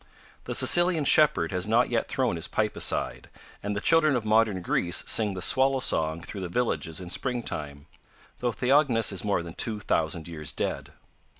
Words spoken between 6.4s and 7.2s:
the villages in